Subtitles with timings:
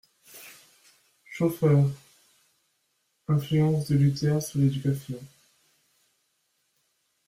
[1.25, 1.83] (Schoeffer,
[3.27, 5.19] Influence de Luther sur l'éducation).